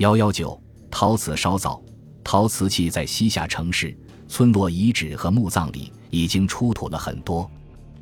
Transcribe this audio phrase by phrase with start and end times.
[0.00, 0.58] 幺幺九，
[0.90, 1.78] 陶瓷烧造。
[2.24, 3.94] 陶瓷器在西夏城市、
[4.28, 7.48] 村落遗址和墓葬里已经出土了很多。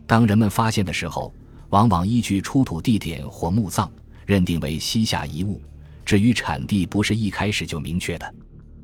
[0.07, 1.35] 当人们发现的时候，
[1.71, 3.91] 往往依据出土地点或墓葬，
[4.27, 5.61] 认定为西夏遗物。
[6.05, 8.35] 至于产地，不是一开始就明确的。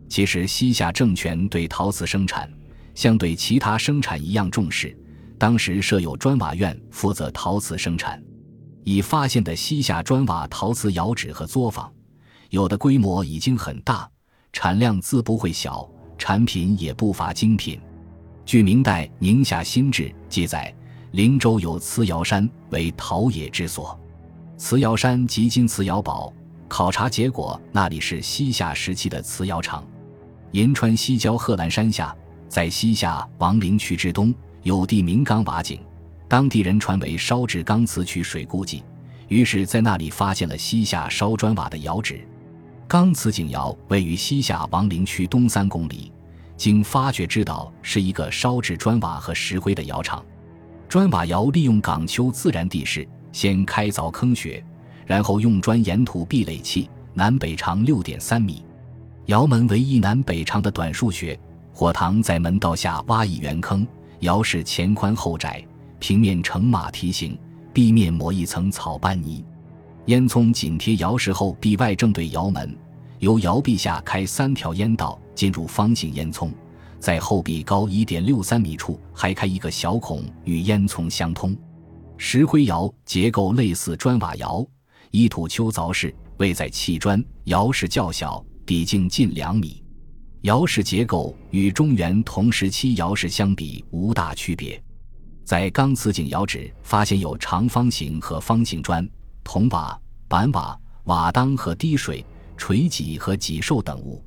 [0.09, 2.53] 其实，西夏政权对陶瓷生产，
[2.97, 4.93] 像对其他生产一样重视。
[5.39, 8.21] 当时设有砖瓦院，负责陶瓷生产。
[8.83, 11.89] 已发现的西夏砖瓦陶瓷窑址和作坊，
[12.55, 14.09] 有的规模已经很大，
[14.53, 17.81] 产量自不会小，产品也不乏精品。
[18.47, 20.73] 据明代《宁夏新志》记载，
[21.11, 23.99] 灵州有瓷窑山，为陶冶之所。
[24.57, 26.33] 瓷窑山即今瓷窑堡，
[26.69, 29.85] 考察结果，那里是西夏时期的瓷窑厂。
[30.53, 32.17] 银川西郊贺兰山下，
[32.49, 35.81] 在西夏王陵区之东，有地名钢瓦井。
[36.29, 38.85] 当地人传为烧制钢瓷取水故迹，
[39.27, 42.25] 于是，在那里发现了西夏烧砖瓦的窑址。
[42.87, 46.13] 钢瓷井窑位于西夏王陵区东三公里，
[46.57, 50.25] 经发掘知道是一个烧制砖瓦和石灰的窑厂。
[50.89, 54.63] 砖瓦窑利用岗丘自然地势，先开凿坑穴，
[55.07, 58.63] 然后用砖沿土壁垒砌，南北长六点三米。
[59.27, 61.39] 窑门为一南北长的短数穴，
[61.73, 63.85] 火塘在门道下挖一圆坑，
[64.21, 65.65] 窑室前宽后窄。
[65.99, 67.37] 平面呈马蹄形，
[67.73, 69.43] 壁面抹一层草斑泥，
[70.07, 72.77] 烟囱紧贴窑室后壁外，正对窑门。
[73.21, 76.51] 由窑壁下开三条烟道进入方形烟囱，
[76.99, 81.57] 在后壁高一点六三米处还开一个小孔与烟囱相通。
[82.19, 84.67] 石灰窑结构类似砖瓦窑，
[85.11, 87.25] 一土丘凿式，位在砌砖。
[87.45, 89.83] 窑室较小，底径近两米。
[90.43, 94.79] 窑室结构与中原同时期窑室相比无大区别。
[95.47, 99.07] 在钢瓷井窑址发现有长方形和方形砖、
[99.45, 102.25] 铜瓦、板瓦、瓦当和滴水、
[102.57, 104.25] 垂脊和脊兽等物。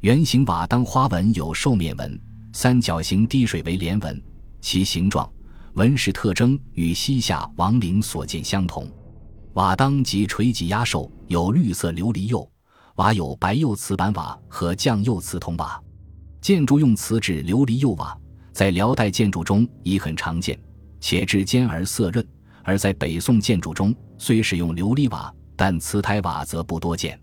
[0.00, 2.18] 圆形瓦当花纹有兽面纹，
[2.52, 4.22] 三角形滴水为莲纹，
[4.60, 5.30] 其形状、
[5.74, 8.88] 纹饰特征与西夏王陵所见相同。
[9.52, 12.50] 瓦当及垂脊压兽有绿色琉璃釉，
[12.94, 15.78] 瓦有白釉瓷板瓦和酱釉瓷铜瓦。
[16.40, 18.16] 建筑用瓷质琉璃釉瓦。
[18.52, 20.60] 在辽代建筑中已很常见，
[21.00, 22.22] 且质坚而色润；
[22.64, 27.20] 而在北宋建筑中，虽使用琉璃瓦，但瓷胎瓦则不多见。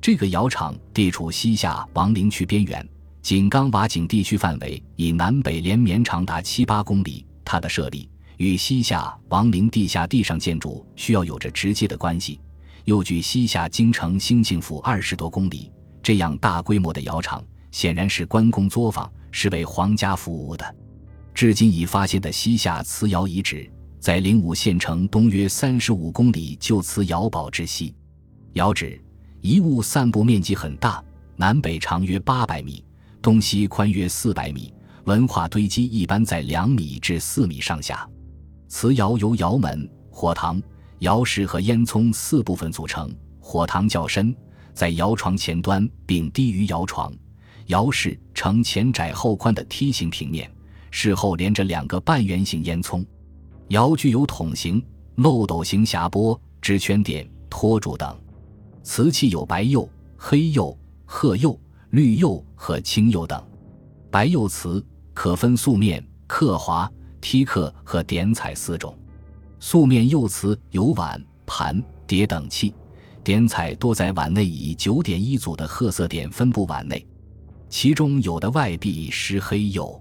[0.00, 2.86] 这个窑厂地处西夏王陵区边缘，
[3.22, 7.26] 井冈瓦井地区范围以南北连绵长达七八公里。
[7.44, 12.40] 它的设立与西夏王陵地下地上建筑需要有着直接的关系，
[12.84, 15.70] 又距西夏京城兴庆府二十多公里。
[16.02, 19.10] 这样大规模的窑厂，显然是关公作坊。
[19.34, 20.76] 是为皇家服务的。
[21.32, 23.66] 至今已发现的西夏瓷窑遗址，
[24.02, 27.94] 在灵武县城东约三十五公里旧瓷窑堡之西。
[28.54, 29.00] 窑址
[29.40, 31.00] 遗物散布面积很大，
[31.36, 32.84] 南北长约八百米，
[33.22, 34.74] 东西宽约四百米。
[35.04, 38.04] 文化堆积一般在两米至四米上下。
[38.66, 40.60] 瓷窑由窑门、火塘、
[40.98, 43.08] 窑室和烟囱四部分组成。
[43.38, 44.34] 火塘较深，
[44.74, 47.14] 在窑床前端，并低于窑床。
[47.66, 50.50] 窑室呈前窄后宽的梯形平面，
[50.90, 53.06] 室后连着两个半圆形烟囱。
[53.72, 54.84] 窑具有筒形、
[55.14, 58.14] 漏斗形匣钵、支圈点、托柱等。
[58.82, 63.42] 瓷器有白釉、黑釉、褐釉、绿釉和青釉等。
[64.10, 64.84] 白釉瓷
[65.14, 66.90] 可分素面、刻华、
[67.22, 68.94] 剔刻和点彩四种。
[69.58, 72.74] 素面釉瓷有碗、盘、碟等器，
[73.24, 77.06] 点彩多在碗内以九点一组的褐色点分布碗内。
[77.70, 79.98] 其中有的外壁施黑釉，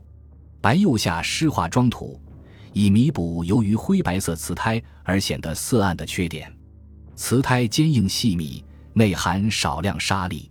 [0.60, 2.20] 白釉下施化妆土，
[2.74, 6.52] 以弥补由于灰白色瓷胎而显得色暗的缺点。
[7.16, 10.50] 瓷胎坚硬细密，内含少量沙粒。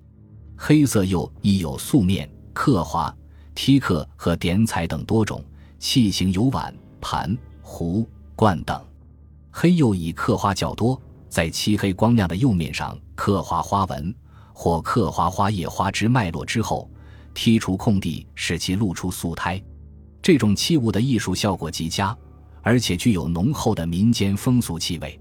[0.56, 3.14] 黑色釉亦有素面、刻花、
[3.54, 5.44] 剔刻和点彩等多种。
[5.78, 8.06] 器型有碗、盘、壶、
[8.37, 8.78] 罐等。
[9.50, 14.14] 黑釉以刻花较多，在漆黑光亮的釉面上刻画花纹，
[14.52, 16.88] 或刻画花叶花枝脉络之后。
[17.34, 19.62] 剔除空地，使其露出素胎，
[20.32, 22.17] 这种器物的艺术效果极佳，
[22.62, 25.21] 而且具有浓厚的民间风俗气味。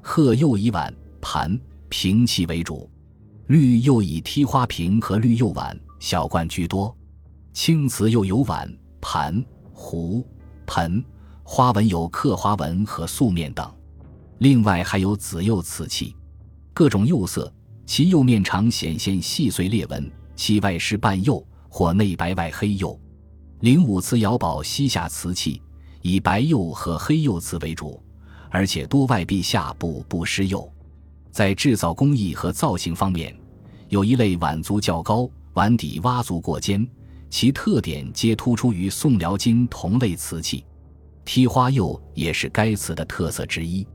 [0.00, 1.58] 褐釉以碗、盘、
[1.88, 2.88] 瓶器为主，
[3.48, 6.96] 绿釉以剔花瓶和绿釉碗、小罐居多。
[7.52, 10.24] 青瓷又有碗、盘、壶、
[10.66, 11.04] 盆，
[11.42, 13.68] 花纹有刻花纹和素面等。
[14.38, 16.14] 另外还有紫釉瓷器，
[16.72, 17.52] 各种釉色，
[17.86, 20.08] 其釉面常显现细碎裂纹。
[20.36, 22.96] 其外施半釉或内白外黑釉。
[23.60, 25.62] 灵武瓷窑堡西夏瓷器
[26.02, 28.02] 以白釉和黑釉瓷为主，
[28.50, 30.70] 而且多外壁下部不施釉。
[31.30, 33.34] 在制造工艺和造型方面，
[33.88, 36.86] 有一类碗足较高，碗底挖足过尖，
[37.30, 40.64] 其特点皆突出于宋辽金同类瓷器。
[41.24, 43.86] 剔花釉也是该瓷的特色之一。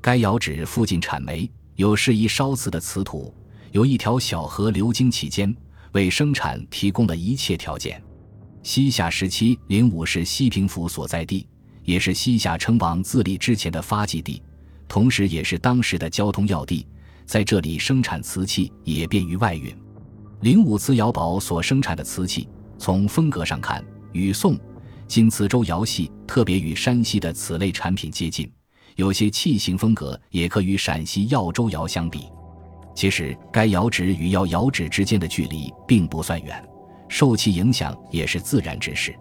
[0.00, 3.34] 该窑址附近产煤，有适宜烧瓷的瓷土，
[3.72, 5.54] 有一条小河流经其间，
[5.92, 8.02] 为生产提供了一切条件。
[8.62, 11.46] 西夏时期，灵武是西平府所在地，
[11.84, 14.42] 也是西夏称王自立之前的发迹地，
[14.86, 16.86] 同时也是当时的交通要地。
[17.24, 19.74] 在这里生产瓷器也便于外运。
[20.40, 24.58] 灵武瓷窑堡所生产的瓷器，从风格上看，与宋、
[25.06, 28.50] 金磁州窑系，特别与山西的此类产品接近，
[28.96, 32.24] 有些器型风格也可与陕西耀州窑相比。
[32.94, 36.62] 其实，该窑址与窑窑址之间的距离并不算远，
[37.10, 39.14] 受其影响也是自然之事。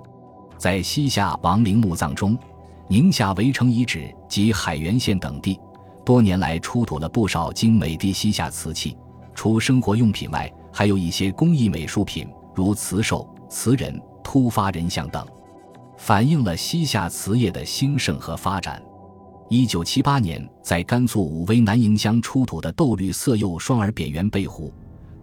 [0.60, 2.38] 在西夏王陵墓葬中，
[2.88, 5.60] 宁夏围城遗址及海原县等地。
[6.06, 8.96] 多年来出土了不少精美的西夏瓷器，
[9.34, 15.26] 除生活用品外，还有一些工艺美术品，如瓷兽、瓷人、突发人像等，
[15.98, 18.82] 反映了西夏瓷业的兴盛和发展。
[19.50, 24.72] 一九七八年，在甘肃武威南营乡出土的豆绿色釉双耳扁圆贝壶，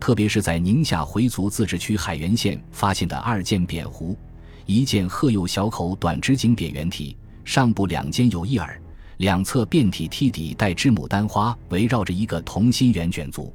[0.06, 4.16] 特别是在宁夏回族自治区海原县发现的二件扁壶，
[4.64, 8.80] 一件褐釉小口短直颈扁圆体，上部两肩有一耳。
[9.16, 13.52] 两侧变体梯底带枝牡丹花，围绕着一个同心圆卷足；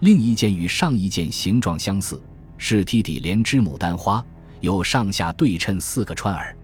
[0.00, 2.18] 另一件与上一件形状相似，
[2.56, 4.24] 是梯底连枝牡丹花，
[4.62, 6.56] 有上下对称四个穿耳。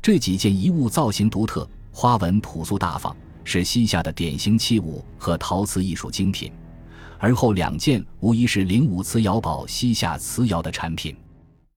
[0.00, 6.52] 这几件遗物造型独特，花纹朴素大方，是西夏的典型器物和陶瓷艺术精品。
[7.18, 11.16] 而后两件无疑是灵武瓷窑堡西夏瓷窑的产品。